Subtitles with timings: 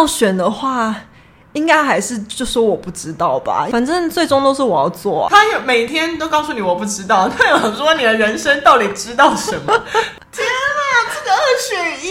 [0.00, 0.96] 要选的话，
[1.52, 3.68] 应该还是就说我不知道吧。
[3.70, 5.28] 反正最终都是我要做啊。
[5.30, 9.66] 他有每天都告诉你我不知道，他有说你的人生到底知道什么？
[10.32, 12.08] 天啊，这个二选一。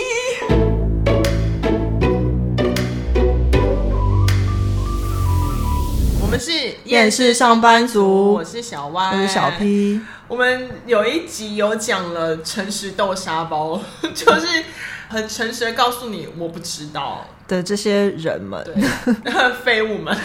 [6.22, 6.52] 我们是
[6.84, 10.00] 厌世上班族，我是小歪，我是小 P。
[10.28, 13.82] 我们有一集有讲了诚实豆沙包，
[14.14, 14.64] 就是
[15.08, 18.64] 很诚实的告诉你我不知道的这些人们，
[19.66, 20.16] 废物们。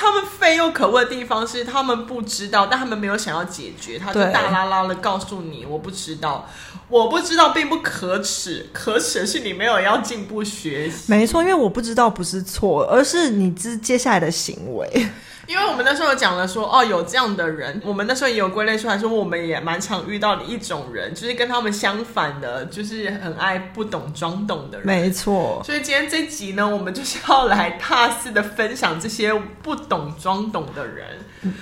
[0.00, 6.48] 他们废又可恶的地方是，他们不知道，但他们没有想要解决，他就大啦啦的告诉你我不知道，
[6.88, 11.12] 我不知道并不可耻，可耻的是你没有要进步学习。
[11.12, 15.06] 没错，因为我不知道不是错，而是你之接下来的行为。
[15.46, 24.86] 因为我们那时候有讲了说，哦，有这样的人，我们那时候也有归类出来说，我们也蛮常遇到的一种人，就是跟他们相反的，就是很爱不懂装懂的人。
[24.86, 25.60] 没错。
[25.66, 31.18] 所以今天这集呢，我们就是要来大肆的分享这些不懂装懂的人，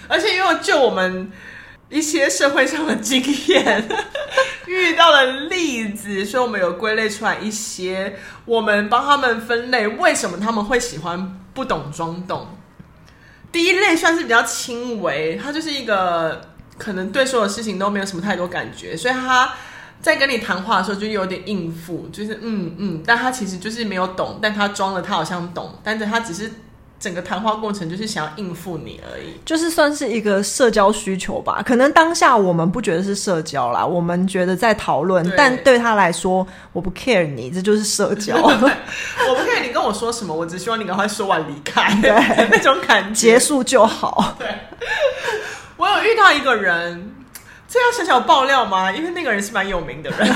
[0.07, 1.33] 而且因为就我们
[1.89, 3.89] 一些社会上的经验
[4.69, 12.49] 遇到的例子，所以我们有归类出来一些，我们帮他们分类，为什么他们会喜欢不懂装懂。
[13.51, 16.43] 第一类算是比较轻微，他就是一个
[16.77, 19.55] 可能对所有事情都没有什么太多感觉，所以他
[20.03, 26.53] 在跟你谈话的时候就有点应付，就是嗯嗯，但他其实就是没有懂，但他装了他好像懂，但是他只是。
[27.01, 31.63] 整个谈话过程就是想要应付你而已，就是算是一个社交需求吧。
[31.65, 38.35] 可能当下我们不觉得是社交啦，我们觉得在讨论，对但对他来说，我不 care 你，这就是社交。
[38.43, 38.67] 我不
[39.43, 42.11] care 你跟我说什么，我只希望你赶快说完离开，对
[42.51, 44.35] 那种感觉结束就好。
[44.39, 44.49] 对，
[45.77, 47.15] 我有遇到一个人，
[47.69, 48.91] 这要小小爆料吗？
[48.91, 50.19] 因为那个人是蛮有名的人。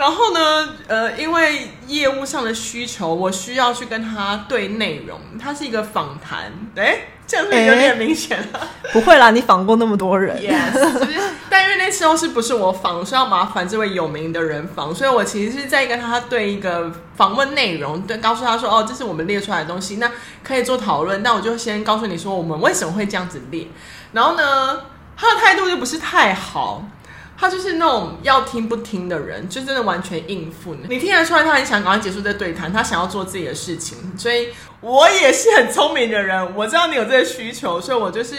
[0.00, 5.20] 然后呢，呃，因为业务上的需求，我需要去跟他对内容。
[5.38, 8.66] 他是一个访谈，哎，这样子有点明显了。
[8.94, 10.34] 不会啦，你访过那么多人。
[10.38, 20.10] Yes，但因为那时候是不是我访，所以要麻烦这位有名的人访，所以我其实是在跟他对一个访问内容，对，告诉他说，哦，这是我们列出来的东西，那
[20.42, 21.22] 可以做讨论。
[21.22, 23.66] 那我就先告诉你说，我们为什么会这样子列。
[24.12, 24.80] 然后呢，
[25.14, 26.82] 他的态度就不是太好。
[27.40, 30.98] 他就是那种要听不听的人，就真的完全应付你。
[30.98, 33.96] 听得出来，他很想赶快结束这对谈，他想要做自己的事情。
[34.18, 34.50] 所以
[34.82, 38.36] 我也是很聪明的人，我知道你有这个需求，所以我就是。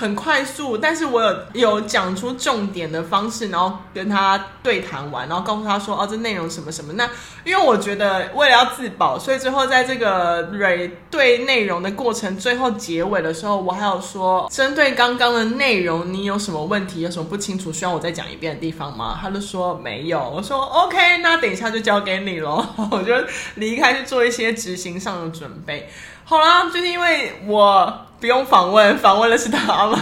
[0.00, 7.06] 很快速，但是我有有讲出重点的方式，然后跟他对谈完，然后告诉他说：“哦，这内容什么什么。”那
[7.44, 17.02] 因为我觉得为了要自保，所以最后在这个蕊对内容的过程，最后结尾的时候，我还有说：“针对刚刚的内容，你有什么问题？
[17.02, 20.18] 有什么不清楚需要我再讲一遍的地方吗？”他就说没有。
[20.34, 23.12] 我说：“OK，那等一下就交给你喽。”我就
[23.56, 25.90] 离开去做一些执行上的准备。
[26.24, 28.06] 好啦，就是因为我。
[28.20, 29.98] 不用访问，访问的是他嘛。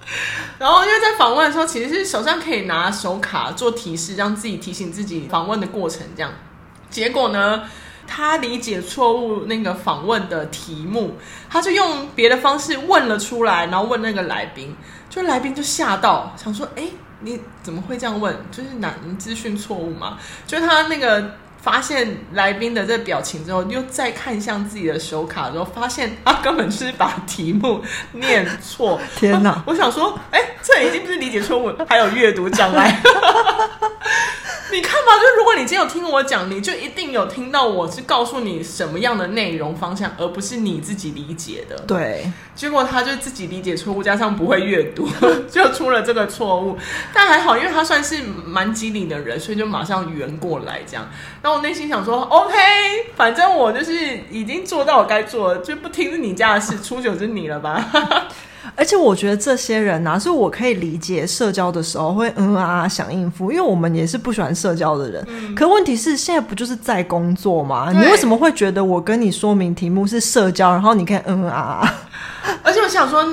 [0.58, 6.02] 然后因为在访问的时候，其实是手上可以拿手卡做提示，让自己提醒自己访问的过程。
[6.16, 6.32] 这样，
[6.90, 7.62] 结果呢，
[8.06, 11.16] 他理解错误那个访问的题目，
[11.48, 14.74] 他就用别的方式问了出来，然后问那个来宾，
[15.10, 16.84] 就来宾就吓到，想说：“哎，
[17.20, 18.34] 你怎么会这样问？
[18.50, 21.32] 就是哪资讯错误嘛？”就他那个。
[21.60, 27.82] 发现来宾的这个表情之后，又再看向自己的手卡之后，发现他根本是把题目
[28.12, 29.00] 念错。
[29.16, 29.62] 天哪！
[29.66, 33.00] 我想说，哎，这已经不是理解错误，还有阅读障碍。
[34.70, 41.74] 你看吧，就如果你今天有听我讲，你就一定有听到我是告诉你什么样的内容方向，而不是你自己理解的。
[41.86, 45.08] 对，结果他就自己理解错误，加上不会阅读，
[45.50, 46.76] 就出了这个错误。
[47.14, 51.08] 但还好，因为他算是蛮机灵的人，所以就马上圆过来这样。
[51.48, 52.52] 然后我内心想说，OK，
[53.16, 53.94] 反正我就是
[54.30, 57.82] 已经做到我该做的，就不听是你家的事，出糗是你了吧。
[58.76, 65.24] 而且我觉得这些人呐、啊，是我可以理解社交的时候会嗯啊想应付，因为我们也是不喜欢社交的人。
[65.26, 67.90] 嗯、可问题是，现在不就是在工作吗？
[67.94, 71.80] 你为什么会觉得我跟你说明题目是社交，然后你可以嗯啊？
[72.62, 73.26] 而且我想说。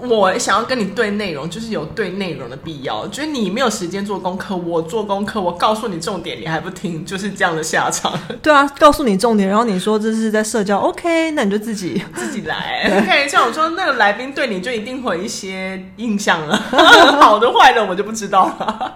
[0.00, 3.06] 我想要跟你对内容，就是有对内容的必要。
[3.08, 8.12] 就是你没有时间做功课，我做功课，我告诉你重点，你还不听，就是这样的下场。
[8.42, 13.02] 对啊，告诉你重点，然后你说这是在社交，OK，那你就自己自己来。
[13.02, 16.56] OK，像我说那个来宾对你就一定会有一些印象了，
[17.20, 18.94] 好的坏的我就不知道了。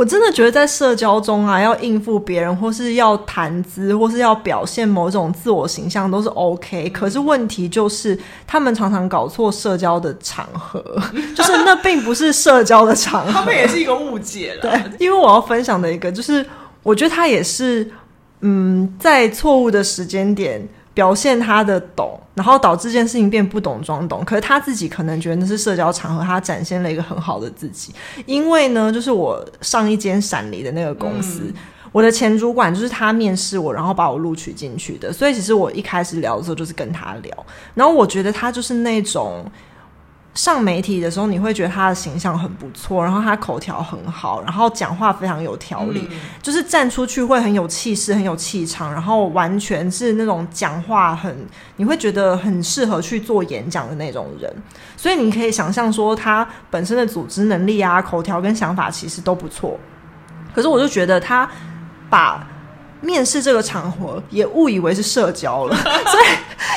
[0.00, 6.88] 我真的觉得在社交中啊，要应付别人，或是要谈资，或是要表现某种自我形象，都是 OK。
[6.88, 10.82] 可是问题就是，他们常常搞错社交的场合，
[11.36, 14.62] 就是那并不是社交的场合，他们也是一个误解了。
[14.62, 16.46] 对，因为我要分享的一个，就是
[16.82, 17.86] 我觉得他也是，
[18.40, 20.66] 嗯，在错误的时间点
[21.00, 24.22] 表现他的懂，然后导致这件事情变不懂装懂。
[24.22, 27.94] 可是他自己可能觉得那是社交场合，他展现了一个很好的自己。
[28.26, 31.54] 因为呢，就是我上一间闪离的那个公司，嗯、
[31.90, 35.10] 我的前主管就是他面试我，然后把我录取进去的。
[35.10, 39.42] 所以其实我一开始聊的时候就是跟他聊，然后我觉得他就是那种。
[40.40, 51.46] 上媒体的时候，你会觉得他的形象很不错，然后他口条很好，然后讲话非常有条理，嗯、就是站出去会很有气势、很有气场，然后完全是那种讲话很，
[51.76, 54.50] 你会觉得很适合去做演讲的那种人。
[54.96, 59.78] 所以你可以想象说，他本身的组织能力啊、口条跟想法其实都不错。
[60.54, 61.46] 可是我就觉得他
[62.08, 62.48] 把
[63.00, 66.24] 面试这个场合也误以为是社交了， 所以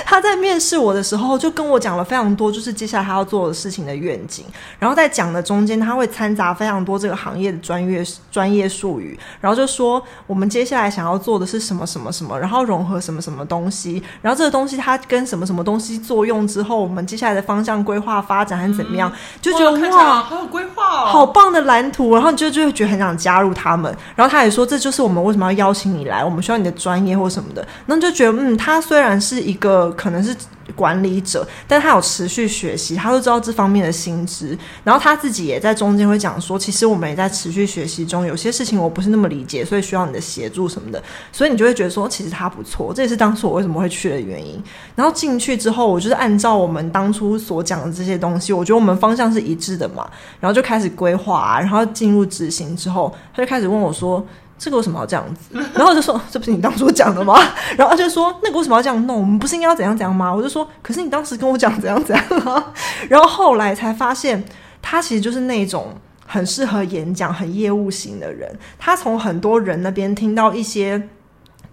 [0.05, 4.45] 他在面试我的时候就跟我讲了非常多，就是接下来他要做的事情的愿景。
[4.79, 23.93] 然后在讲的中间，他会掺杂非常多这个行业的专业专业术语，然后就说我们接下来想要做的是什么什么什么，然后融合什么什么东西，然后这个东西它跟什么什么东西作用之后，我们接下来的方向规划发展还是怎么样，嗯、就觉得哇，好有规划哦，好棒的蓝图，然后你就就会觉得很想加入他们。
[24.15, 26.12] 然后他也说，这就是我们为什么要邀请你来。
[26.13, 30.35] 来，我们需要你的专业或什么的，那就觉得，嗯，他虽然是一个可能是
[30.75, 41.01] 管理者，但他有持续学习，他都知道这方面的薪资，然后他自己也在中间会讲说，其实我们也在持续学习中，有些事情我不是那么理解，所以需要你的协助什么的，
[41.31, 44.61] 所以你就会觉得说，其实他不错，这也是当初我为什么会去的原因。
[44.95, 54.25] 然后进去之后，我就是按照我们当初所讲的这些东西，我觉得我们方向是一致的嘛，然后就开始规划，然后进入执行之后，他就开始问我说。
[54.57, 55.55] 这个为什么要这样子？
[55.75, 57.35] 然后我就说，这不是你当初讲的吗？
[57.77, 59.19] 然后他就说，那个为什么要这样弄？
[59.19, 60.33] 我们不是应该要怎样怎样吗？
[60.33, 62.73] 我就说，可是你当时跟我讲怎样怎样啊。
[63.09, 64.43] 然后后来才发现，
[64.81, 65.93] 他其实就是那种
[66.25, 68.57] 很适合演讲、很业务型的人。
[68.77, 71.09] 他从很多人那边听到一些。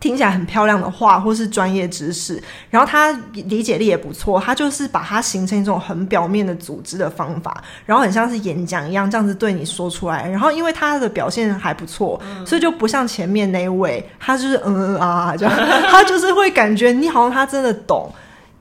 [0.00, 15.54] 听起来很漂亮的话，或是专业知识，然后他理解力也不错，他就是把它形成一种很表面的组织的方法，然后很像是演讲一样这样子对你说出来，然后因为他的表现还不错，所以就不像前面那位，他就是嗯嗯啊啊这样，
[15.90, 18.10] 他就是会感觉你好像他真的懂。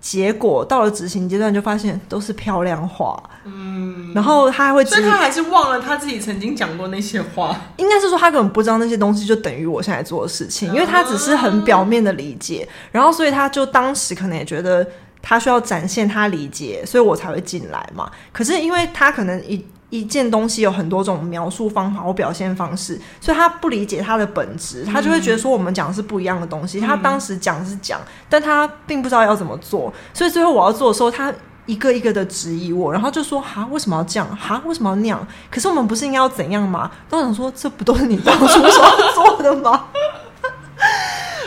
[0.01, 3.22] 结果到了执行阶段，就发现都是漂亮话。
[3.44, 7.56] 嗯，然后他还会，所以他还是忘了他自己曾经讲过那些话。
[7.78, 12.68] 应该是说他根本不知道那些东西就等于我现在做的事情，因为他只是很表面的理解。
[12.69, 14.88] 嗯、然后，所以他就当时可能也觉得
[15.22, 18.10] 他需要展现他理解，所以我才会进来嘛。
[18.31, 19.66] 可是因为他可能一。
[19.89, 26.80] 一件东西有很多种描述方法或表现方式，所以他不理解它的本质，他就会觉得说我们讲的是不一样的东西。
[26.80, 28.00] 嗯、他当时讲是讲，
[28.30, 31.33] 但他并不知道要怎么做，所以最后我要做的时候，他
[31.65, 34.27] 一个一个的质疑我，然后就说：“哈，为什么要这样？
[34.36, 35.27] 哈，为什么要那样？
[35.51, 38.69] 可是我们不是应该要怎样吗？”当我想说，这不都是你当初说
[39.13, 39.85] 做的吗？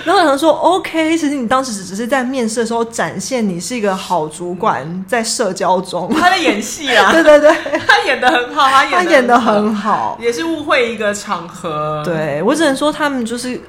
[0.04, 7.50] 然后有人说：“OK，其实你当时只是在面试的时候展现你是一个好主管，在社交中他在演戏啊， 对对对，
[7.86, 12.02] 他演的很好，他演他演的很好，也是误会一个场合。
[12.04, 13.60] 对，我只能说他们就是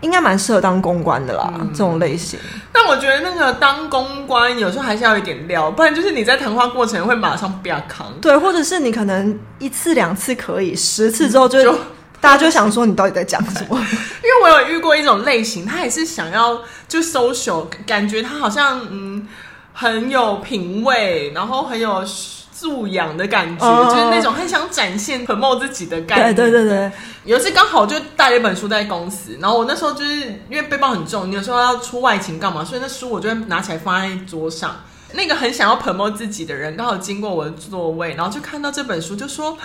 [0.00, 2.38] 应该蛮适合当公关的啦，嗯、这种类型。
[2.70, 8.06] 但我觉得那个当公关有时候还是要一点料，不然就是你在谈话过程会马上不要扛。
[8.20, 11.62] 对，或者是你可能一次两次可以，十次之后就。
[11.62, 11.74] 就”
[12.20, 13.78] 大家就想说你到底在讲什么？
[13.78, 19.26] 因为我有遇过一种类型，他也是想要就 social，感觉他好像嗯
[19.72, 26.32] 很有品味，然后很有素养的感觉，哦、就是那种很想展现 promote 自己的感觉。
[26.34, 26.92] 对对对对，
[27.24, 30.16] 有一次刚好就带了一本书在公司，然后我那时候就是
[30.50, 34.76] 因为背包很重，你有时候要出外勤干嘛，所以那书我就会拿起来放在桌上。
[35.14, 39.56] 那个很想要 promote 自己的人刚好经过我的座位，然后就看到这本书，就说。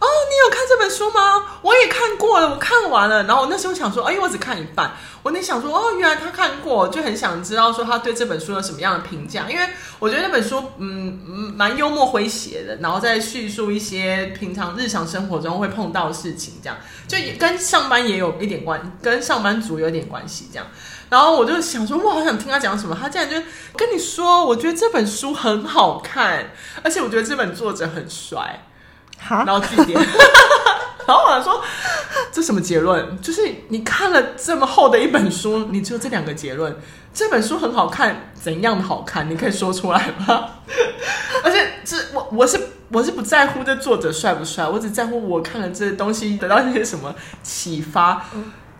[0.00, 1.58] 哦，你有看这本书吗？
[1.60, 3.24] 我也看过了，我看完了。
[3.24, 4.92] 然后我那时候想说，哎，我只看一半。
[5.22, 9.44] 我那想说，哦，原来他看过，就很想知道说他对这本书有什么样的评价。
[9.50, 20.66] 因为我觉得那本书，嗯，蛮幽默诙谐的，然后再叙述一些平常日常生活中会碰到的事情，这样就跟上班也有一点关，跟上班族有点关系，这样。
[21.10, 22.96] 然后我就想说，哇，好想听他讲什么。
[22.98, 23.36] 他竟然就
[23.76, 26.52] 跟你说，我觉得这本书很好看，
[26.82, 28.64] 而且我觉得这本作者很帅。
[29.20, 29.98] 哈然后句点，
[31.06, 31.62] 然后我想说，
[32.32, 33.20] 这什么结论？
[33.20, 36.74] 就是你看了这么厚的一本书，你只有这两个结论？
[37.12, 39.28] 这本书很好看，怎样的好看？
[39.28, 40.48] 你可以说出来吗？
[41.42, 42.58] 而且这我我是
[42.90, 48.24] 我是不在乎这作者帅不帅，我只在乎我看了这些东西得到一些什么启发。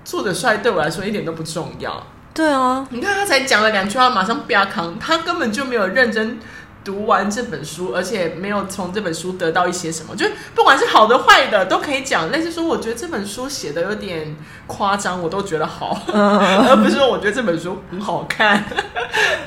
[0.05, 2.07] 作者帅对我来说一点都不重要。
[2.33, 6.39] 对啊，你看他才讲了两句话，马上不要扛，他根本就没有认真。
[6.83, 12.31] 读完这本书，而且没有从这本书得到一些什么，就不管是好的坏的都可以讲。
[12.31, 14.35] 类似说，我觉得这本书写的有点
[14.67, 18.65] 夸张，我都觉得好，嗯、而不是说我觉得这本书很好看。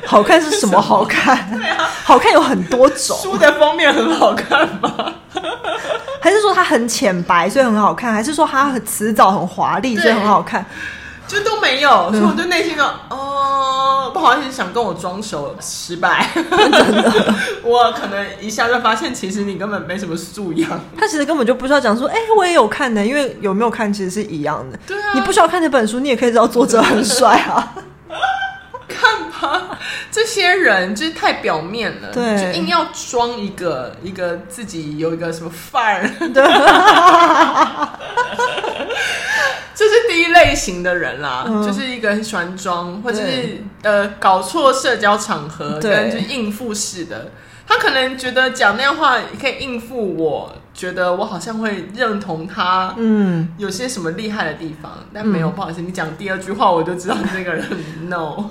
[0.05, 1.35] 好看是什么好看？
[1.57, 3.17] 对啊，好看有很多种。
[3.17, 5.13] 书的封面很好看吗？
[6.21, 8.13] 还是说它很浅白，所以很好看？
[8.13, 10.63] 还是说它很词藻很华丽，所以很好看？
[11.33, 16.29] 就都没有，所以我就内心的哦，不好意思，想跟我装熟，失败。
[16.33, 20.79] 真的， 我可能一下就发现，其实你根本没什么素养。
[20.97, 24.79] 他其实根本就不需要讲说，哎、欸，我也有看的，因为有没有看其实是一样的。
[24.85, 27.73] 对啊，你不需要看这本书，你也可以知道作者很帅啊。
[28.87, 29.79] 看吧，
[30.11, 36.09] 这些人就是太表面了，对，就硬要装一个一个自己有一个什么范儿。
[36.33, 36.43] 对。
[39.75, 47.31] 这是第一类型的人啦，嗯、就是一个很喜欢装，或者是呃搞错社交场合，跟就应付式的。
[47.65, 55.49] 他可能觉得讲那样话可以应付我，觉得我好像会认同他，嗯，有些什么厉害的地方，嗯、但没有。
[55.51, 57.63] 不好意思，你讲第二句话，我就知道这个人
[58.09, 58.43] no。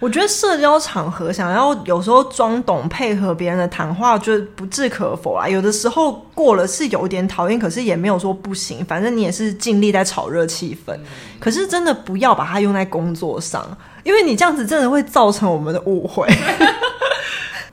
[0.00, 5.48] 我觉得社交场合想要有时候装懂配合别人的谈话，就不置可否啊。
[5.48, 8.84] 有的时候过了是有点讨厌，可是也没有说不行。
[8.84, 10.96] 反正你也是尽力在炒热气氛。
[11.40, 13.64] 可是真的不要把它用在工作上，
[14.04, 16.28] 因为你这样子真的会造成我们的误会。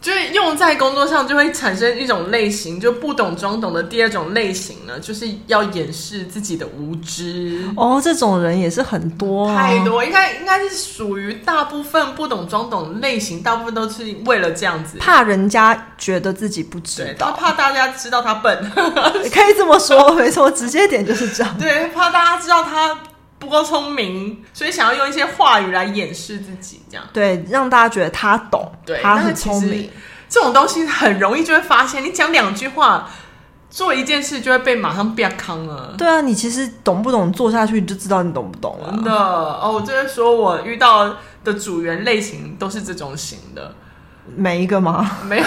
[0.02, 7.64] 就是用在工作上，就会产生一种类型，就不懂装懂的第二种类型呢，就是要掩饰自己的无知。
[7.76, 18.72] 哦，这种人也是很多，啊，太多，应该应该是属于大部分不懂装懂类型，大部分都是为了这样子，怕人家觉得自己不知道，他怕大家知道他笨，
[19.34, 22.96] 可以这么说，没错，直接点就是这样，对，怕大家知道他。
[23.38, 29.90] 不够聪明，所以想要用一些话语来掩饰自己，这样对，让大家觉得他懂，对，他很聪明。
[30.28, 33.10] 这种东西很容易就会发现，你讲两句话，
[33.70, 35.94] 做一件事就会被马上变康了。
[35.98, 38.90] 对啊，你其实懂不懂做下去，你就知道你懂不懂了。
[38.92, 43.76] 真的哦，我就是说我遇到的组员类型都是这种型的，
[44.36, 45.20] 每一个吗？
[45.26, 45.46] 没有，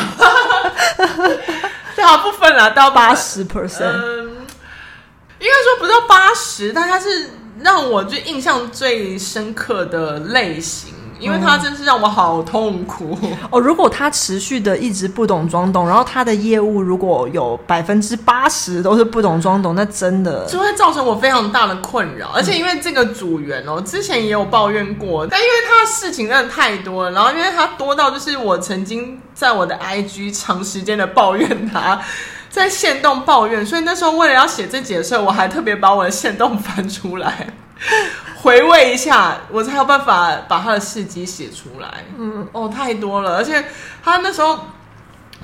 [1.97, 4.47] 大部分啊，到八十 percent，嗯，
[5.41, 7.31] 应该说不到八十，但他是。
[7.61, 13.19] 让我就印象最深刻的类型，因为他真是让我好痛苦
[13.51, 13.59] 哦。
[13.59, 22.31] 如果他持续的一直不懂装懂，然后他的业务如果有百分之八十都是不懂装懂，那真的就会造成我非常大的困扰。
[22.35, 32.01] 而且因为这个组员哦，之前也有抱怨过，但因为他的事情真的太多了，然后因为他多到就是我曾经在我的 IG 长时间的抱怨他。
[32.51, 37.47] 在线动抱怨，所以那时候为了要写这节的时候，我还特别把我的线动翻出来
[38.43, 42.05] 回味一下，我才有办法把他的事迹写出来。
[42.17, 43.65] 嗯，哦，太多了，而且
[44.03, 44.59] 他那时候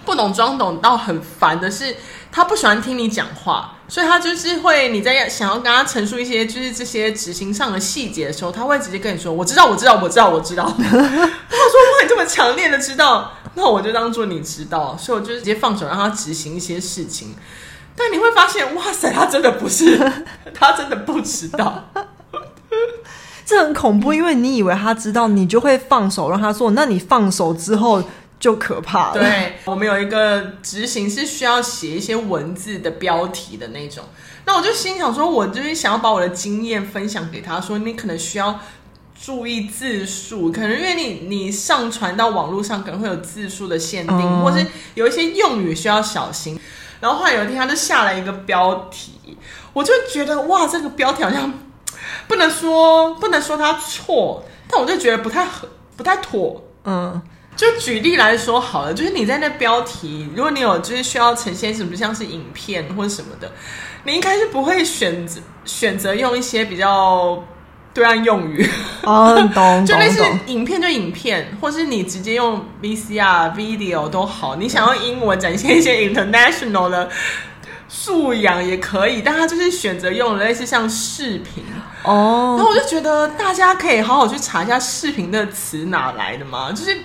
[0.05, 1.95] 不懂装懂到很烦的是，
[2.33, 10.65] 他不喜欢听你讲话，所以他就是会你在想要跟他陈述一些就是这些执行上的细节的时候，他会直接跟你说：“我知道，我知道，我知道，我知道。
[10.79, 17.35] ”他说：“哇，你这么强烈的知道。”那我就当做你知道，所以我就直接放手让他执行一些事情。
[17.97, 19.97] 但你会发现，哇塞，他真的不是，
[20.53, 21.91] 他真的不知道，
[23.47, 24.13] 这很恐怖。
[24.13, 26.73] 因为你以为他知道，你就会放手让他做。
[26.73, 28.03] 那你放手之后
[28.41, 29.15] 就可怕了。
[29.15, 34.05] 对，我们有一个执行是需要写一些文字的标题的那种。
[34.45, 38.59] 那我就心想说，我就是想要把我的经验分享给他，说你可能需要。
[39.25, 46.61] 注意字数，可能因为你你上传到网络上可能会有字数的限定，嗯、或是有一些用语需要小心。
[47.01, 49.39] 然后后来有一天，他就下了一个标题，
[49.73, 51.51] 我就觉得哇，这个标题好像
[52.29, 55.67] 不能说不能说他错，但我就觉得不太合
[55.97, 56.63] 不太妥。
[56.85, 57.23] 嗯，
[57.57, 63.51] 就举例来说好了，就是你在那标题，如果你有就是需要呈现什么像是影片或者什么的，
[64.05, 67.43] 你应该是不会选择选择用一些比较。
[67.95, 68.69] 对岸用语
[69.05, 74.57] 哦，懂， 就类似影片就影片，或是你直接用 VCR video 都好。
[74.57, 77.09] 你想用英文展现一些 international 的
[77.89, 81.63] 素养也可以，但他就是选择用类似像视频
[82.03, 82.57] 哦。
[82.59, 86.97] 然后我就觉得大家可以好好去查一下视频的词哪来的嘛，就是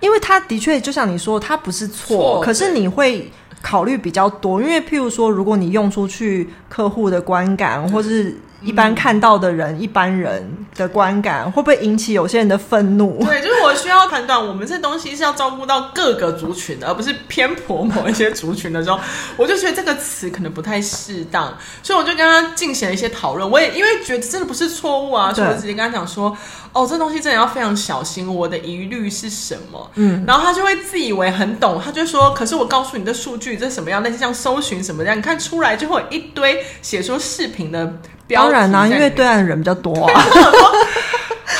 [0.00, 8.38] 因为他的确就像你说，他不是错，可是你会考虑比较多，因为譬如说，如果你用出去客户的观感或是。
[8.62, 13.24] 一般看到的人、嗯、一般人的观感，会不会引起有些人的愤怒？
[13.24, 19.00] 对，就是我需要判断，我们这东西是要照顾到各个族群的，而不是偏颇某一些族群的时候，
[19.36, 23.50] 我就觉得这个词可能不太适当，所以我就跟他进行了一些讨论。
[23.50, 26.36] 我也因为觉得真的不是错误啊，所以我直接跟他讲说
[26.72, 34.02] ：“哦，这东西真的要非常小心，我的疑虑是什么？”嗯，然后他就会自以为很懂，他就说：“可是我告诉你的数据这什么样？
[34.02, 35.16] 那就像搜寻什么样？
[35.16, 37.94] 你看出来就会有一堆写出视频的。”
[38.34, 40.12] 当然啦、啊，因为对岸人比较多啊。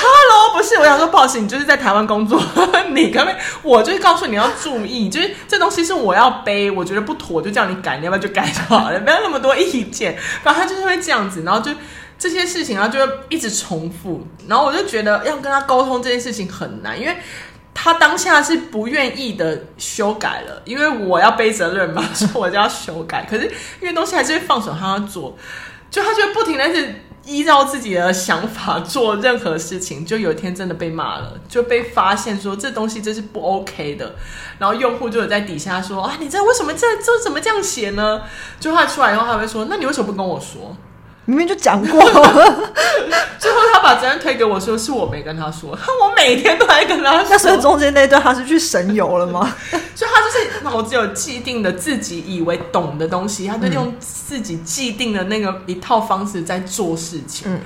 [0.03, 2.41] Hello，不是，我想说，不好意思，你就是在台湾工作，
[2.93, 3.35] 你可不可以？
[3.61, 10.17] 我就是告诉你要注意，就是这东西是我要背，我觉得不妥，就叫你改，你要不要就改就好了，不要那么多意见。
[10.43, 11.71] 然后他就是会这样子，然后就
[12.17, 14.25] 这些事情，然后就会一直重复。
[14.47, 17.15] 然后我就觉得要跟他沟通这件事情很难，因为
[17.73, 23.27] 他当下是不愿意的修改了，因为我要背责任嘛，所以我就要修改。
[23.29, 23.45] 可是
[23.81, 25.37] 因为东西还是会放手让他做。
[25.91, 26.95] 就他就不停的是
[27.25, 34.15] 依照自己的想法做任何事情，就有一天真的被骂了，就被发现说这东西这是不 OK 的，
[34.57, 38.23] 然后用户就有在底下说啊，你这为什么这这怎么这样写呢？
[38.59, 40.75] 就他出来以后，他会说，那你为什么不跟我说？
[41.31, 42.01] 明明就讲过，
[43.39, 45.71] 最后他把责任推给我说是我没跟他说，
[46.01, 47.27] 我每天都在跟他说。
[47.29, 49.53] 那所以中间那段他是去神游了吗？
[49.95, 57.47] 所以他就是脑子有既定的自己以为懂的东西，他就用自己既定的那个一套方式在做事情。
[57.47, 57.59] 嗯，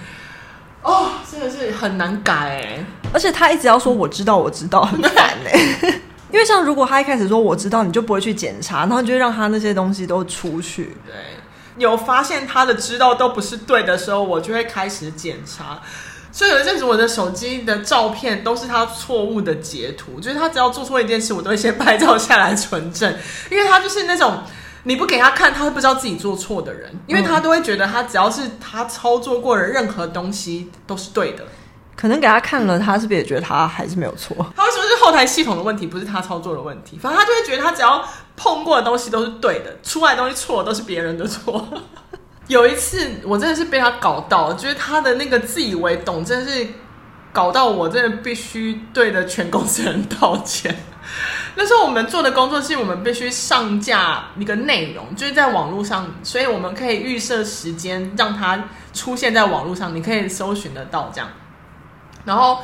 [0.84, 6.00] 哦，真的是很难改哎，而且他一直要说我知道我知道，很难哎。
[6.32, 10.98] 因为像如果他一开始说我知道，你就不会去检查，然后就会让他那些东西都出去。
[11.06, 11.14] 对。
[11.78, 15.82] 有发现他的知道都不是对的时候，我就会开始检查。
[16.32, 23.16] 所以有一阵子，我的手机的照片都是他错误的截图，就是他只要做错一件事，我都会先拍照下来存证。
[23.50, 24.44] 因为他就是那种
[24.84, 31.46] 你不给他看，他会不知道自己做错的人，因为他都会觉得他只要是他操作过的任何东西都是对的。
[31.96, 34.36] 可能给他看了，他是不是也觉得他还是没有错？
[34.56, 36.98] 他为什么是后台系统的问题，不是他操作的问题？
[36.98, 38.04] 反正他就会觉得他只要
[38.36, 41.68] 碰过的东西都是对的，出来东西错都是别人的错。
[42.48, 46.68] 有一次我真的是被他搞到，就是他的那个自以为懂，真的是
[47.32, 50.76] 搞到我真的必须对着全公司人道歉。
[51.56, 58.62] 那时候我们做的工作是我们必须上架一个内容，就是在网络上，所以我们可以预设时间让它
[58.94, 61.30] 出现在网络上，你可以搜寻得到这样。
[62.26, 62.60] 然后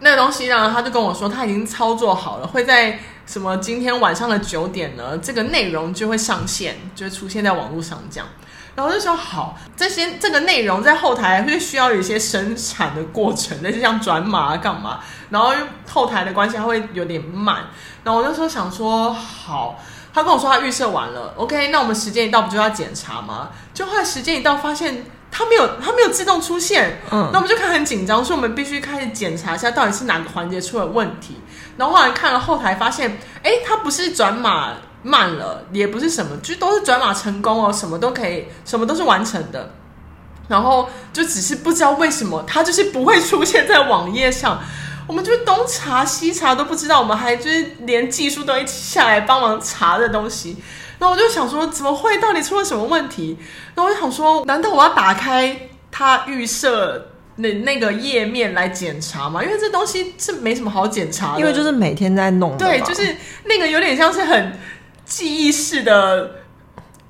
[0.00, 8.28] 那个东西呢，他就跟我说他已经操作好了，会在什么今天晚上的九点呢，这个内容就会上线，就会出现在网络上这样。
[8.74, 14.98] 然后就说好，这些这个内容在后台会需要有一些生产的过程，那就像转码干嘛，
[15.30, 15.54] 然后
[15.88, 17.66] 后台的关系它会有点慢。
[18.02, 19.80] 然后我那时候想说好，
[20.12, 23.50] 他跟我说他预设完了，OK，那我们时间一到不就要检查吗？
[23.72, 25.06] 就后来时间一到发现。
[25.36, 31.40] 它没有，他没有自动出现，嗯，那我们就看很紧张，所以我们必须开始检查一下到底是哪个环节出了问题。
[31.76, 39.74] 然后后来看了后台，发现，哎，它不是转码慢了，也不是什么，就都是转码成功哦，什么都可以，什么都是完成的。
[40.46, 44.62] 然后就只是不知道为什么它就是不会出现在网页上，
[45.08, 50.56] 我们就东查西查都不知道，我们还就是连技术都一起下来帮忙查的东西。
[50.98, 52.18] 然后我就想说，怎么会？
[52.18, 53.36] 到底出了什么问题？
[53.74, 59.42] 然后我就想说，难道我要打开它预设那那个页面来检查吗？
[59.42, 62.56] 因为这东西是没什么好检查的，因为就是每天在弄。
[62.56, 64.58] 对，就是那个有点像是很
[65.04, 66.30] 记忆式的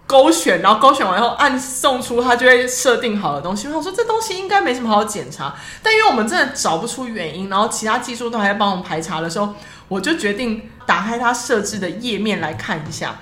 [0.06, 3.68] 勾选，然后勾选完以后按送出，它就会设定好的东西。
[3.68, 9.54] 我想说，这东西应该没什么好检查，但因为我们真的找不出原因，然后其他技术都还在帮我们排查的时候，
[9.88, 13.16] 我就决定打开它设置的页面来看一下。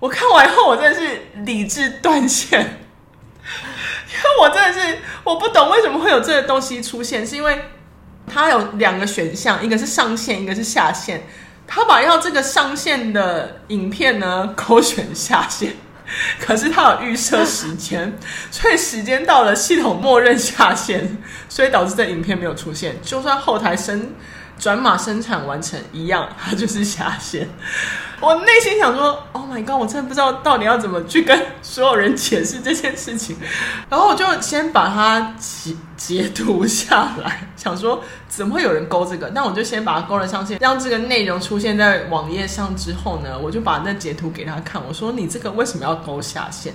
[0.00, 7.58] 我看完以后，我真的是理智断线， 因为我真的是我不懂为什么会有这个东西出现，是因为
[8.26, 11.26] 它有两个选项，一个是上线，一个是下线。
[11.70, 15.74] 他把要这个上线的影片呢勾选下线，
[16.40, 18.16] 可是他有预设时间，
[18.50, 22.96] 所以时间到了，系统默认下线，所以导致这影片没有出现。
[23.02, 24.14] 就算后台升
[24.58, 27.48] 转码生产完成一样，它就是下线。
[28.20, 29.76] 我内心想说：“Oh my god！
[29.76, 33.36] 我真的不知道到底要怎么去跟所有人解释这件事情。”
[33.88, 39.30] 然后我就先把它截截图下来，想说怎么会有人勾这个？
[39.30, 44.82] 那我就先把它勾了上线，让这个内容出现在网页上之后呢，我就把那截图给他看。
[44.88, 46.74] 我说：“你这个为什么要勾下线？”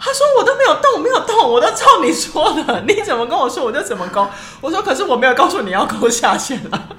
[0.00, 4.26] 他说：“我都没有动，没有动，我都照你说的，你怎么跟我说我就怎么勾。”
[4.60, 6.88] 我说：“可是我没有告诉你要勾下线啊。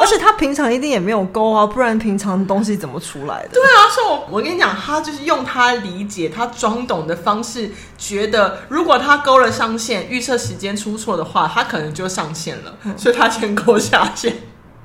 [0.00, 3.48] 而且他平常一定也没有勾啊，不然平常东西怎么出来的？
[3.52, 14.42] 对啊，所以我我跟你讲，他就是用他理解、他装懂的方式，觉得如果他勾了上线，预测时间出错的话，他可能就上线了，嗯、所以他先勾下线，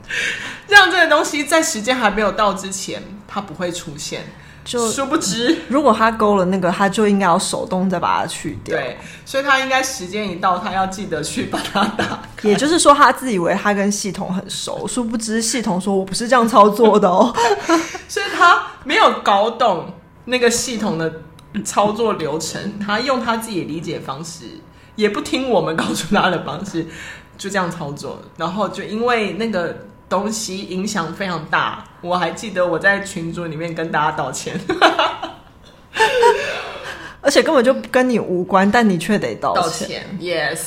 [0.68, 4.26] 让这个东西在时间还没有到之前，他不会出现。
[4.64, 8.78] 就殊不知，如果他勾了那个，他就应该要手动再把它去掉。
[8.78, 12.48] 对，所以他应该时间一到，他要记得去把它打开。
[12.48, 17.34] 也就是说，他自以为他跟系统很熟，殊不知系统说我不是这样操作的哦。
[18.08, 19.94] 所以他没有搞懂
[20.26, 21.12] 那个系统的
[21.66, 24.46] 操作流程，他用他自己理解方式，
[24.96, 26.88] 也不听我们告诉他的方式，
[27.38, 29.88] 就这样操作，然后就因为那个。
[30.14, 34.60] 东西影响非常大，我还记得我在群组里面跟大家道歉，
[37.20, 39.64] 而且根本就跟你无关，但你却得道歉。
[39.64, 40.60] 道歉，yes，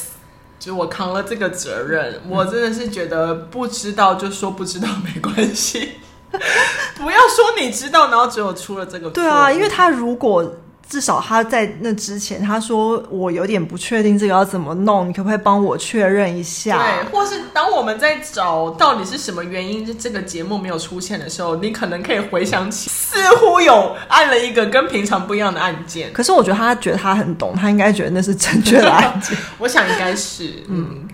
[0.59, 5.93] 就我扛了这个责任，我真的是觉得不知道就说不知道没关系，
[6.99, 9.09] 不要说你知道，然后只有出了这个。
[9.11, 10.45] 对啊，因为他如果。
[10.89, 16.79] 至少他在那之前，他说我有点不确定这个要怎么弄，你可不可以帮我确认一下？
[16.79, 26.13] 对，或是当我们在找到底是什么原因，这个节目没有出现的时候，你可能可以回想起，似乎有按了一个跟平常不一样的按键。
[26.13, 29.37] 可是我觉得他觉得他很懂，他应该觉得那是正确的按键。
[29.59, 31.09] 我想应该是，嗯，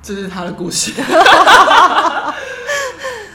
[0.00, 0.92] 这是他的故事。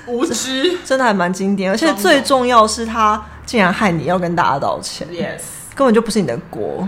[0.08, 5.42] 无知真的还蛮经典，而且最重要是他竟然害你要跟大家道歉，yes，
[5.76, 6.88] 根本就不是你的锅，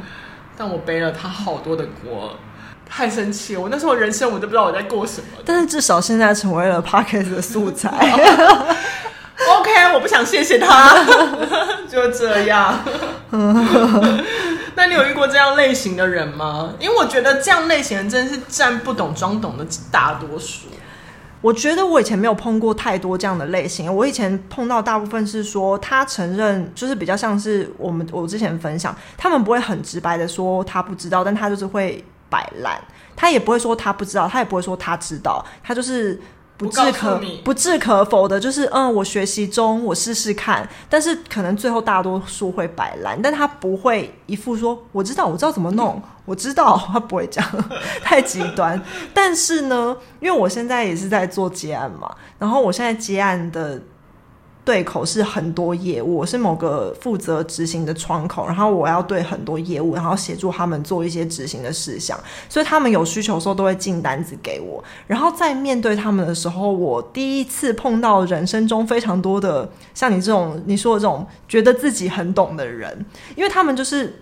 [0.58, 2.36] 但我背了他好多的锅，
[2.90, 3.62] 太生气了！
[3.62, 7.90] 我那时候人生我都不知道我在过什么，但是至少现在成为了 Podcast 的素材。
[9.50, 10.96] OK，我不想谢谢他，
[11.88, 12.80] 就这样。
[14.76, 16.74] 那你有遇过这样类型的人吗？
[16.80, 20.68] 因为我觉得这样类型的人真的是占不懂装懂的大多数。
[21.48, 23.94] 我觉得我以前没有碰过太多这样的类型。
[23.96, 32.78] 我以前碰到大部分是说他承认，就是比较像是我们我之前分享，他们不会很直白的说他不知道，但他就是会摆烂，
[33.16, 36.20] 他也不会说他不知道，他也不会说他知道，他就是。
[36.58, 40.68] 不置可不置可否的，就是嗯，我学习中，我试试看。
[40.90, 47.70] 但是可能最后大多数会摆烂，但他不会一副说我知道，我知道怎么弄，我知道， 他不会这样，
[48.04, 48.82] 太极端。
[49.14, 53.80] 但是呢，因为我现在也是在做结案嘛，然后我现在结案的。
[54.68, 64.84] 对口是很多业务，我是某个负责执行的窗口，然后我要对很多业务，然后协助他们做一些执行的事项，所以他们有需求的时候都会进单子给我。
[65.08, 73.06] 然后在面对他们的时候，我第一次碰到人生中非常多的像你这种你说的这种觉得自己很懂的人，
[73.38, 74.22] 因为他们就是。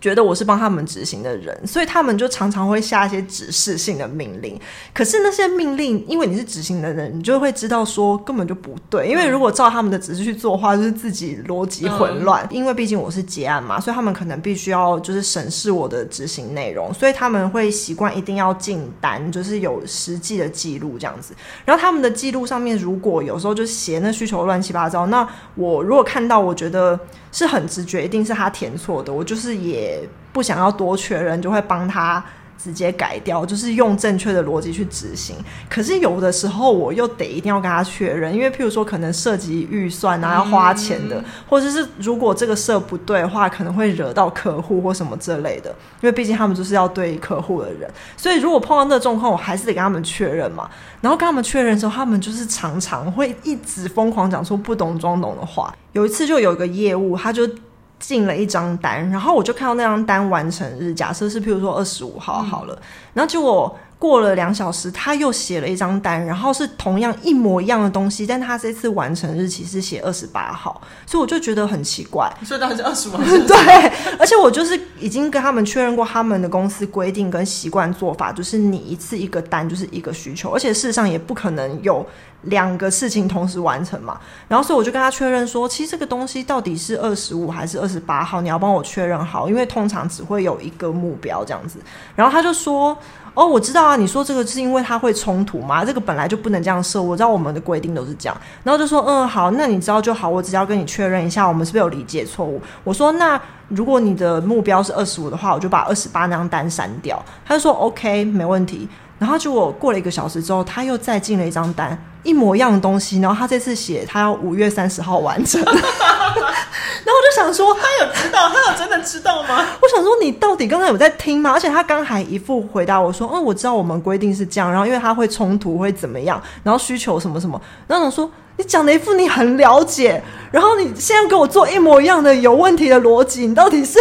[0.00, 4.58] 觉得我是帮他们执行的人，所以他们就常常会下一些指示性的命令。
[4.92, 9.08] 可是那些命令，因为你是执行的人，你就会知道说根本就不对。
[9.08, 12.46] 因为如果照他们的指示去做的话，就是自己逻辑混乱。
[12.50, 21.34] 因为毕竟我是结案嘛，所以他们可能必须要就是审视我的执行内容，所以他们会习惯一定要进单，就是有实际的记录这样子。
[21.64, 26.98] 然后他们的记录上面，如果有时候就写那需求乱七八糟，那我如果看到，我觉得。
[27.36, 29.12] 是很直觉，一定是他填错的。
[29.12, 30.00] 我就是也
[30.32, 32.24] 不想要多确认，就会帮他
[32.58, 35.36] 直接改掉，就是用正确的逻辑去执行。
[35.68, 45.70] 可是有的时候我又得一定要跟他确认，因为譬如说可能涉及预算啊，要花钱的，或者是如果这个设不对的话，可能会惹到客户或什么之类的。
[46.00, 50.68] 因为毕竟他们就是要对客户的人，所以如果碰到那个状况，我还是得跟他们确认嘛。
[51.00, 55.74] 然后跟他们确认的时候，他们就是常常会一直疯狂讲出不懂装懂的话。
[55.92, 57.48] 有一次就有一个业务，他就
[57.98, 62.78] 进了一张单，然后我就看到那张单完成日，假设是譬如说二十五号好了，
[63.14, 63.76] 然后结果。
[63.98, 72.30] 过了两小时，他又写了一张单，然后是同样一模一样的东西，但他这次完成日期是写二十八号，所以我就觉得很奇怪。
[72.44, 73.18] 所以当时二十五号。
[73.24, 82.06] 对，而且我就是已经跟他们确认过，他们的公司规定跟习惯做法，就是你一次一个单就是一个需求，而且事实上也不可能有
[82.42, 84.20] 两个事情同时完成嘛。
[84.46, 91.78] 然后所以我就跟他确认说，其实这个东西到底是二十五还是二十八号，你要帮我确认好，因为通常只会有一个目标这样子。
[92.14, 92.94] 然后他就说。
[93.36, 95.84] 哦，我知道啊，你说这个是因为它会冲突吗？
[95.84, 98.36] 这个本来就不能这样设，我知道我们的规定都是这样。
[98.64, 102.58] 然后就说，嗯，好，那你知道就好，我只要跟你确认一下，我们是不是有理解错误？
[102.82, 107.22] 我说，那如果你的目标是二十五的话，我就把二十八那张单删掉。
[107.44, 108.88] 他就说，OK，没问题。
[109.18, 113.20] 然后结果过了一个小时之后，他又再进了一张单，一模一样的东西。
[113.20, 115.62] 然后他这次写他要五月三十号完成。
[115.64, 119.64] 然后我就想说，他有知道，他有真的知道吗？
[119.80, 121.52] 我想说，你到底刚才有在听吗？
[121.52, 133.98] 而且他刚还一副回答我说，嗯，我知道我们规定是这样，然后因为他会冲突会怎么样，然后需求什么什么，然后我想说，你讲的一副你很了解，然后你现在给我做一模一样的有问题的逻辑，你到底是？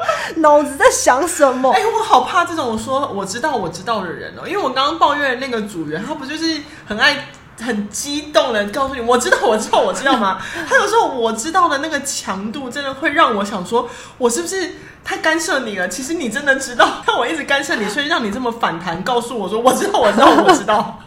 [0.36, 1.72] 脑子在想什么？
[1.72, 7.28] 哎、我好怕这种说我知道我知道的人哦，因为我刚刚抱怨那个组员，他不就是很爱
[7.60, 10.38] 很激动的告诉你我知道我知道我知道吗？
[10.68, 14.72] 他有时候我知道的那个强度，真的会让我想说，我是不是
[15.04, 15.88] 太干涉你了？
[15.88, 21.00] 其实你真的知道， 但我一直干涉你，所以让你这么反弹，告诉我说我知道我知道我知道。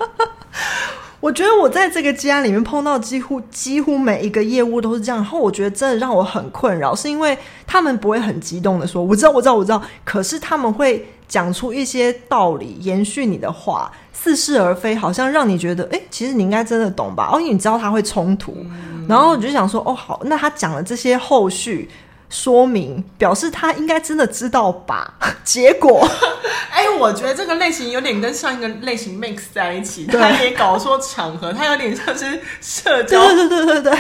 [1.22, 17.30] 我觉得我在这个家里面碰到几乎几乎每一个业务都是这样，然后我觉得真的让我很困扰，是因为他们不会很激动的说我知道我知道我知道，可是他们会讲出一些道理，延续你的话，似是而非，好像让你觉得哎，其实你应该真的懂吧？
[17.32, 18.58] 哦，因为你知道他会冲突，
[19.08, 21.88] 然后你就想说哦好，那他讲了这些后续。
[22.32, 25.14] 说明表示他应该真的知道吧？
[25.46, 26.08] 结果，
[26.72, 34.00] 哎、欸，我觉得这个类型有点跟上一个 类型 mix 在一起，他也搞错场合，他有点像是社交，对对对对对，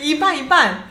[0.00, 0.88] 一半一半。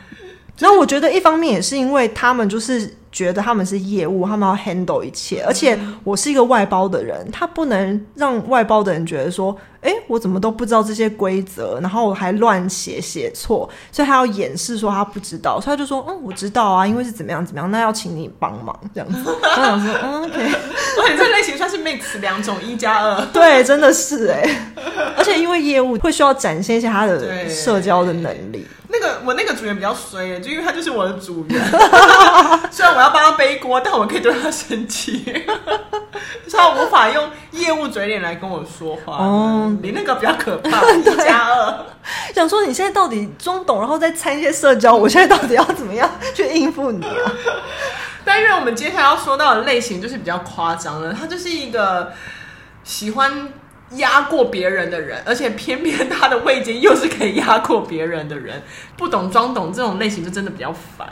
[0.59, 2.95] 然后我觉得一方面也是因为他们就是。
[3.15, 19.17] 觉得他们是业务，他们要 handle 一切，而且我是一个外包的人，他不能让外包的人觉得说，哎，我怎么都不知道这些规则，然后我还乱写写错，所以他要掩饰说他不知道，所以他就说，嗯，我知道啊，因为是怎么样怎么样，那要请你帮忙这样子。
[19.25, 20.49] 我想说，嗯，OK，
[20.95, 24.27] 所以这类型算是 mix 两种一加二，对，真的是。
[24.27, 24.43] 哎，
[25.15, 28.67] 而且因为业务会需要展现一下他的社交的能力。
[28.87, 31.61] 那个我那个组员比较衰，就因为他就是我的组员，
[32.71, 35.23] 虽然我要帮他背锅，但我可以对他生气，
[36.47, 39.17] 所以他无法用业务嘴脸来跟我说话。
[39.17, 41.85] 哦，你那个比较可怕， 一加二。
[42.33, 47.31] 想说你现在到底装懂，然后再掺一些社交，我现在到底要怎么样去应付你啊？
[48.25, 52.11] 但因为我们接下来要说到的类型就是比较夸张的，他就是一个
[52.83, 53.49] 喜欢。
[53.91, 58.61] 压过别人的人，而且偏偏他的位阶又是可以压过别人的人，
[58.97, 61.07] 不懂装懂这种类型就真的比较烦。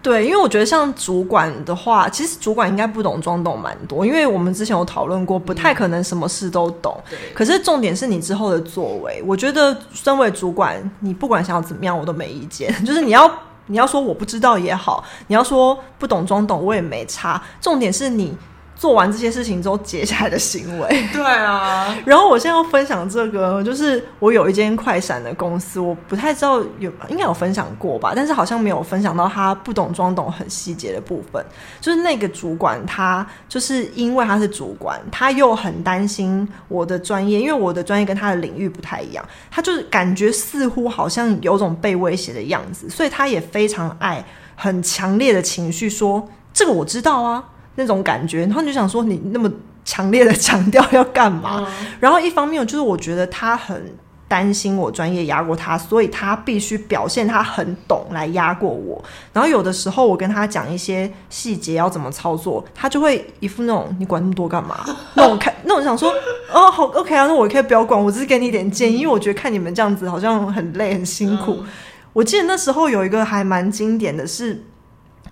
[0.00, 6.96] 对，因为我觉得像主管的话，其实主管应该不懂装懂蛮多，因为我们之前有讨论过，不太可能什么事都懂。
[7.34, 12.72] 可是重点是你之后的作为，我觉得身为主管，你不管想要怎么样，我都没意见。
[12.86, 13.28] 就是你要
[13.66, 17.42] 你要说我不知道也好，你要说不懂装懂，我也没差。
[17.60, 18.36] 重点是你。
[18.78, 21.08] 做完这些事情之后，接下来的行为。
[21.12, 31.44] 对啊， 然后我现在要分享这个，就是我有一间快闪的公司，我不太知道有应该有分享过吧，但是好像没有分享到他不懂装懂很细节的部分。
[31.80, 47.42] 就是那个主管，他就是因为他是主管，他又很担心我的专业，因为我的专业跟他的领域不太一样，他就是感觉似乎好像有种被威胁的样子，所以他也非常爱很强烈的情绪说：“这个我知道啊。”
[47.78, 49.48] 那种感觉，然后你就想说，你那么
[49.84, 51.64] 强烈的强调要干嘛？
[51.66, 51.86] 嗯。
[52.00, 53.94] 然后一方面就是我觉得他很
[54.26, 59.02] 担心我专业压过他，所以他必须表现他很懂来压过我。
[59.32, 64.84] 然后有的时候我跟他讲一些细节要怎么操作，他就会一副那种你管那么多干嘛？
[65.14, 66.12] 那我看，那我想说，
[66.52, 71.58] 哦，好，OK 啊，那我可以不要管，我只是给你一点建议，因为我觉得看你们这样子好像很累很辛苦。
[71.60, 71.66] 嗯。
[72.12, 74.64] 我记得那时候有一个还蛮经典的是。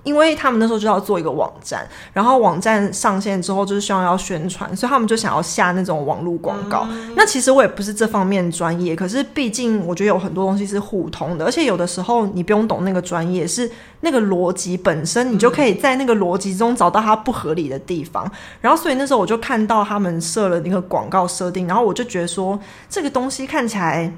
[0.07, 6.87] 因为他们那时候就要做一个网站，然后网站上线之后就是希望要宣传，所以他们就想要下那种网络广告。
[6.89, 7.13] 嗯。
[7.17, 13.69] 那其实我也不是这方面专业，可是毕竟我觉得有很多东西是互通的，而且有的时候你不用懂那个专业，是
[14.03, 18.31] 那个逻辑本身，你就可以在那个逻辑中找到它不合理的地方。
[18.61, 22.57] 然后所以那时候我就看到他们设了那个广告设定，然后我就觉得说
[22.89, 24.13] 这个东西看起来。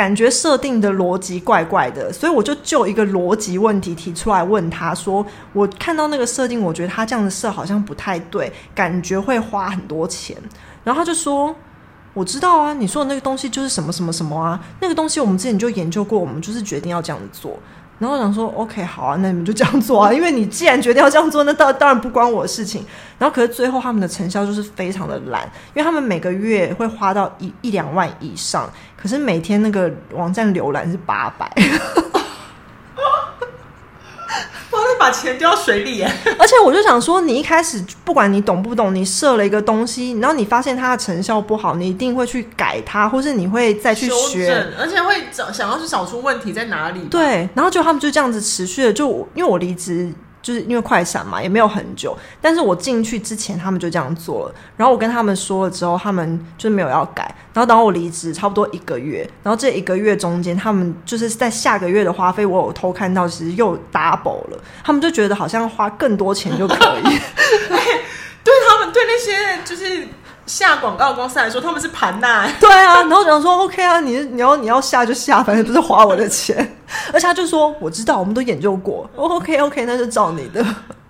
[0.00, 10.34] 感觉设定的逻辑怪怪的，所以我就就一个逻辑问题提出来问他说：“我看到那个设定，我觉得他这样的设好像不太对，感觉会花很多钱。”
[10.82, 11.54] 然后他就说
[12.14, 17.58] ：“我知道啊，你说的那个东西就是什么什么什么啊，那个东西我们之前就研究过，我们就是决定要这样子做。”
[18.00, 22.82] 然后我想说，OK，好啊，那你们就这样做啊，因为你既然决定要这样做，那当当然不关我的事情。
[23.18, 25.42] 然后可是最后他们的成效就是非常的烂，
[25.74, 31.46] 因为他们每个月会花到一一两万以上，可是每天那个网站浏览是八百。
[34.98, 36.12] 把钱丢到水里耶！
[36.38, 47.00] 而且我就想说，你一开始不管你懂不懂，你设了一个东西，然后你发现它的成效不好，你一定会去改它，或是你会再去学，而且会找想要去找出问题在哪里。
[47.10, 52.16] 对，然后就他们就这样子持续的，就因为我离职就是因为快闪嘛，也没有很久。
[52.40, 54.54] 但是我进去之前，他们就这样做了。
[54.76, 57.34] 然后我跟他们说了之后，他们就没有要改。
[57.52, 64.58] 然后等我离职差不多一个月，然后这一个月中间，他们就是在下个月的花费，我有偷看到，其实又 double 了。
[64.84, 67.02] 他们就觉得好像花更多钱就可以。
[68.42, 70.08] 对他们，对那些就是。
[70.50, 72.50] 下广告公司来说，他们是盘呐。
[72.58, 76.76] 对啊，然后讲说 OK 啊，你你要你要下就下，反正不是花我的钱。
[77.14, 79.08] 而且他就说，我知道，我们都研究过。
[79.14, 80.66] OK OK，那就照你的。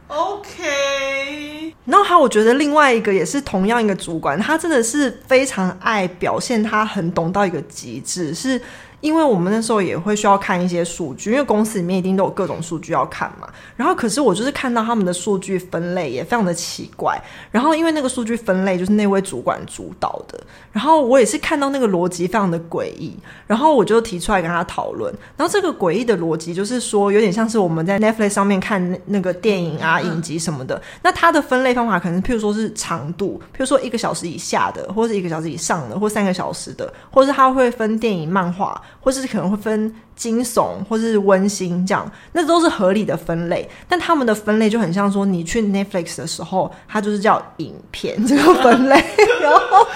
[0.09, 1.74] OK。
[1.87, 8.61] 然后还有，我觉得另外一个也是同样一个主管，他真的是非常爱表现，他很懂到一个极致是。
[9.01, 13.49] 因为我们那时候也会需要看一些数据，因为公司里面一定都有各种数据要看嘛。
[13.77, 17.19] 然后，可是我就是看到他们的数据分类也非常的奇怪。
[17.51, 20.39] 然后，因为那个数据分类就是那位主管主导的，
[20.71, 23.17] 然后我也是看到那个逻辑非常的诡异。
[23.47, 25.13] 然后我就提出来跟他讨论。
[25.37, 30.81] 然后这个诡异的逻辑就是说，有点像是我们在 Netflix 上面看那个电影啊、影集什么的。
[31.03, 38.81] 那它的分类方法可能，譬如说是长度，譬如说一个小时以下的，或者一个小时以上的，或三个小时的，或者是它会分电影、漫画。
[39.00, 43.68] 或是可能会分惊悚，或是温馨这样，那都是合理的分类。
[43.88, 48.96] 但他们的分类就很像说，你去 Netflix 的时候，它就是叫影片这个分类，
[49.40, 49.87] 然 后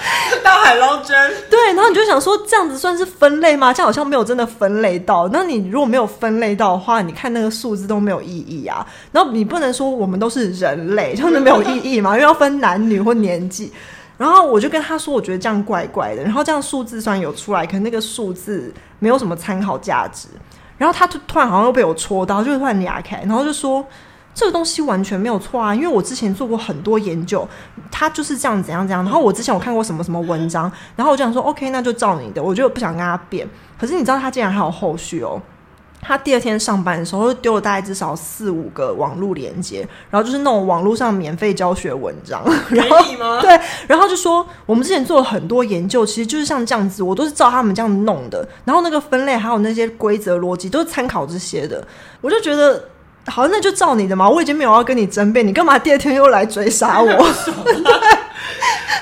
[0.43, 1.15] 大海捞针。
[1.49, 3.73] 对，然后你就想说，这样子算是分类吗？
[3.73, 5.27] 这样好像没有真的分类到。
[5.31, 8.85] 那你如果没有分类到的话，你看那个数字都没有意义啊。
[9.11, 12.11] 然后你不能说我们都是人类，这样子没有意义嘛？
[12.11, 13.71] 因为要分男女或年纪。
[14.17, 16.23] 然后我就跟他说，我觉得这样怪怪的。
[16.23, 20.27] 然后这样数字虽然有出来，可是那个数字没有什么参考价值。
[20.77, 23.85] 然后他就突然好像又被我戳到，就突然压开，然后就说
[24.33, 27.47] 这个东西完全没有错啊，因为我之前做过很多研究，
[27.89, 29.03] 他就是这样怎样怎样。
[29.03, 32.43] 然后我之前有看过什么什么文章，然后我就想说，OK，那就照你的。
[32.43, 33.47] 我就不想跟他辩。
[33.79, 35.41] 可是你知道他竟然还有后续哦。
[36.05, 51.85] 他第二天上班的时候，就丢了大概至少四五个网络连接，然后就是那种网络上免费教学文章， 然后对，然后就说我们之前做了很多研究，其实就是像这样子，我都是照他们这样弄的，然后那个分类还有那些规则逻辑都是参考这些的，
[52.21, 52.83] 我就觉得
[53.27, 57.09] 好，那就照你的嘛，我已经没有要跟你争辩，你干嘛第二天又来追杀我？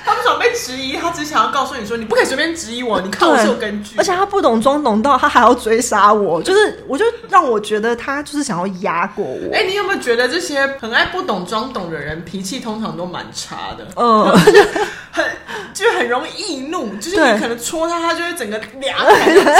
[0.06, 3.96] 他不想被质疑，他只想要告诉你说，你不可以随便质疑我，你看我是有根据。
[3.98, 9.54] 而且他不懂装懂到，他还要追杀我，就是我就让我觉得他就是想要压过我。
[9.54, 13.88] 哎、欸，你有没有觉得这些很爱不懂装懂的人，脾气通常都蛮差的？
[13.96, 14.26] 嗯，
[15.12, 15.26] 很
[15.74, 18.98] 就很容易易怒，就是你可能戳他，他就会整个两，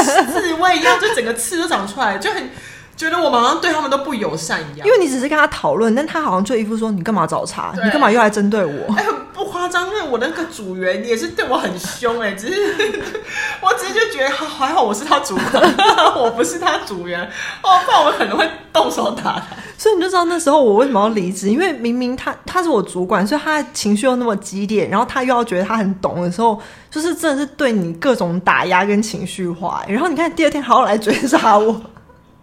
[0.04, 2.50] 刺猬一样，就整个刺都长出来，就很。
[2.96, 8.94] 觉得我们好像对他们都不友善一样，因为你只是跟他讨论，但他好像就一副说，你干嘛找茬，你干嘛又来针对我？
[8.96, 12.54] 哎，不夸张，因为我那个组员也是对我很凶哎，只是
[13.62, 15.76] 我只是就觉得还好，我是他主管，
[16.16, 17.22] 我不是他组员
[17.64, 19.44] 哦，不然我可能会动手打他。
[19.76, 26.58] 所以你就知道那时候我为什么要离职，因为明明他他是我主管，所以他的情绪又那么激烈，然后他又要觉得他很懂的时候，
[26.90, 29.84] 就是真的是对你各种打压跟情绪化。
[29.88, 31.82] 然后你看第二天还要来追杀我。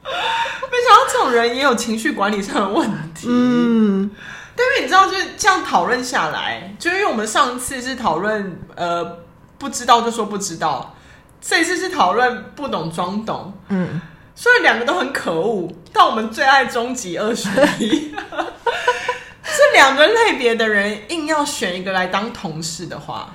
[0.05, 3.27] 没想到这种人也有情绪管理上的问题。
[3.29, 4.11] 嗯，
[4.57, 9.19] 但是你知道，就是这样讨论下来，就因为我们上次是讨论呃
[9.59, 10.95] 不知道就说不知道，
[11.41, 13.53] 这一次是讨论不懂装懂。
[13.69, 14.01] 嗯，
[14.35, 15.71] 所以两个都很可恶。
[15.93, 18.15] 但我们最爱终极二选一，
[19.43, 23.35] 这两个类别的人硬要选一个来当同事的话，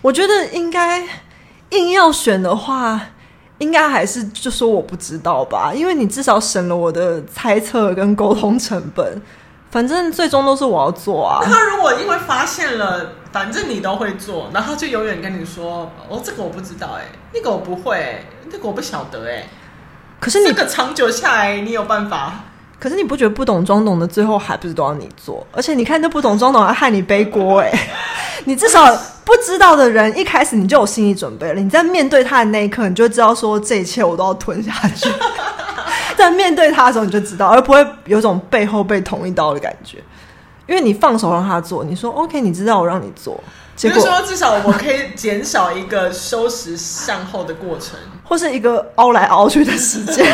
[0.00, 1.06] 我觉得应该
[1.70, 3.00] 硬要选的话。
[3.62, 9.22] 应该还是就说我不知道吧，因为你至少省了我的猜测跟沟通成本。
[9.70, 11.40] 反正最终都是我要做啊。
[11.42, 19.44] 他如果因为发现了，反正你都会做，然后就永远跟你说：“哦，这个我不知道，哎，那个我不会，那个我不晓得，哎。”
[20.20, 22.34] 可是你这个长久下来，你有办法？
[22.78, 25.46] 可是你不觉得不懂装懂的，最后还不是都要你做？
[25.52, 27.72] 而且你看，那不懂装懂还害你背锅，哎，
[28.44, 28.84] 你至少。
[29.34, 35.08] 不知道的人一开始你就有心理准备了，你在面对他的那一刻，你就知道说这一切我都要吞下去。
[36.14, 39.96] 在面对他的时候，你就知道，而不会有种背后被捅一刀的感觉。
[40.66, 43.42] 因为你放手让他做，你说 OK，你知道我让你做，
[43.74, 50.30] 结果说至少我可以减少一个收拾善后的过程，或是一个凹来凹去的时间。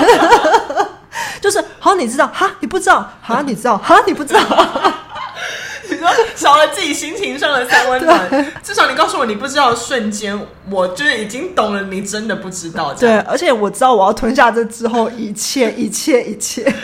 [1.40, 4.40] 就是好，你知道哈，你不知道哈，你知道哈，你不知道。
[5.88, 8.30] 你说少了自己心情上的三温暖，
[8.62, 10.38] 至少你告诉我你不知道的瞬间，
[10.70, 12.92] 我就是已经懂了，你真的不知道。
[12.94, 16.62] 对，而且我知道我要吞下这之后一切 一切一切。
[16.62, 16.74] 天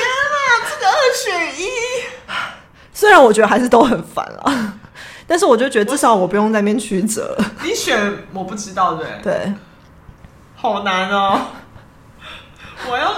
[0.00, 1.68] 哪，这个二选一，
[2.92, 4.74] 虽然我觉得还是都很烦啊，
[5.26, 7.36] 但是我就觉得至少我不用在那边曲折。
[7.62, 9.54] 你选我不知道，对对，
[10.56, 11.40] 好难哦。
[12.90, 13.12] 我要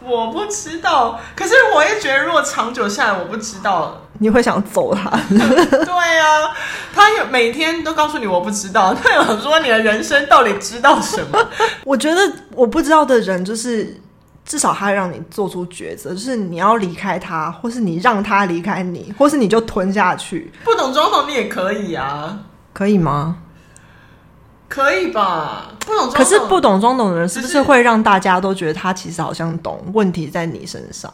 [0.00, 5.10] 我不知道，可是我也觉得，如果长久下来，我不知道，你会想揍他。
[5.28, 6.50] 对啊，
[6.94, 11.38] 他有每天都告诉你我不知道，他有说你的人生到底知道什么？
[11.84, 12.20] 我觉得
[12.54, 14.00] 我不知道的人，就是
[14.44, 20.52] 至少他让你做出抉择，就是你要离开他，或是你让他离开你，或是你就吞下去。
[20.64, 22.38] 不懂装懂你也可以啊，
[22.72, 23.38] 可以吗？
[24.68, 26.14] 可以吧，不懂装懂。
[26.14, 29.84] 可是不懂装懂的人，是不是会让大家都觉得他其实好像懂？
[29.92, 31.12] 问题在你身上。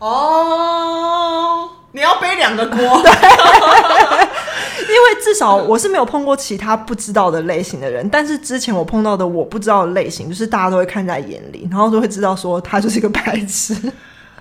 [0.00, 2.76] 哦，你要背两个锅。
[3.02, 3.10] 对，
[4.82, 13.74] 因为至少我是没有碰过其他不知道的类型的人，但是之前我碰到的我不知道的类型，就是大家都会看在眼里，然后都会知道说他就是一个白痴。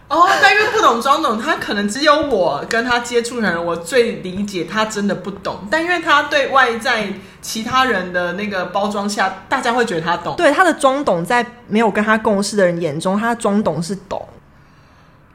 [0.07, 5.67] 哦，但因为不懂装懂，他可能只有我跟他接触的人，我最理解他真的不懂。
[5.69, 7.07] 但因为他对外在
[7.43, 10.35] 其他人的那个包装下，大家会觉得他懂。
[10.35, 14.27] 对，他的装懂，在没有跟他共事的人眼中，他的装懂是懂。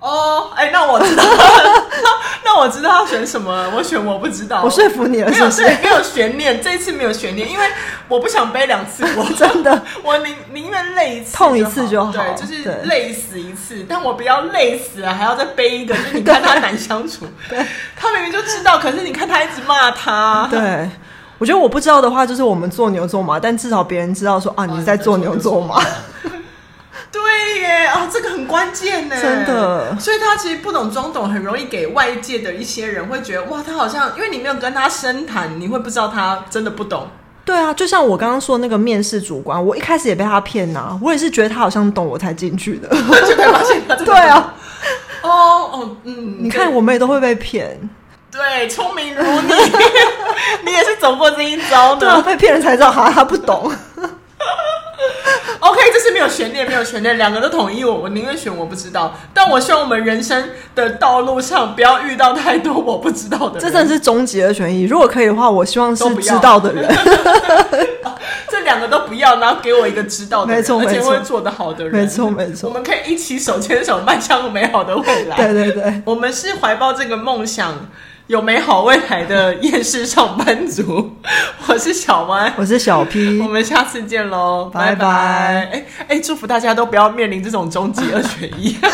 [0.05, 1.25] 哦，哎，那我知道，
[2.45, 5.63] 那我知道他选什么，我选我不知道，我说服你了是不是？
[5.63, 7.65] 没有，对，没有悬念，这一次没有悬念，因为
[8.07, 17.65] 我不想背两次锅，我 真的， 我宁宁愿累一次，痛一次就好，对，就是累死一次，但我不要累死了，还要再背一个，就是你看他难相处，对，
[17.97, 20.91] 他明明就知道，可是你看他一直骂他，对，
[21.39, 25.83] 我觉得我不知道的话，就是我们做牛做马，但至少别人知道说啊，你在做牛做马。
[27.45, 29.99] 对耶啊，这个很关键呢，真的。
[29.99, 37.07] 所以他其实不懂装懂，很容易给外界的一些人会觉得哇，他好像因为你没有跟他深谈，你会不知道他真的不懂。
[37.45, 44.13] 对啊，就像我刚刚说那个面试主管，我一开始也被他骗呐、啊，我也是觉得他好像懂我才进去的，就没发现他真的。
[44.13, 44.55] 对啊，
[45.23, 47.79] 哦哦嗯，你看我们也都会被骗。
[48.31, 49.55] 对，聪明如你，
[50.65, 52.01] 你也是走过这一遭的。
[52.01, 53.71] 对啊，被骗了才知道哈，他不懂。
[55.61, 59.15] OK，这是没有悬念，没有悬念，两个都同意我，我宁愿选我不知道。
[59.33, 63.61] 但我希望我们人生的道路上不要遇到太多我不知道的人。
[63.61, 64.83] 这真的是终极的权益。
[64.85, 66.89] 如果可以的话，我希望是知道的人。
[68.49, 71.95] 这两个都不要，然后给我一个知道的人，没错，而且会做得好的人。
[71.95, 72.69] 没错，没错。
[72.69, 75.37] 我们可以一起手牵手迈向美好的未来。
[75.37, 77.75] 对对对，我们是怀抱这个梦想。
[78.27, 81.15] 有美好未来的厌世上班族，
[81.69, 85.69] 我是小歪，我是小 P，我们下次见喽，拜拜。
[85.71, 88.79] 哎哎，祝福大家都不要面临这种终极二选一。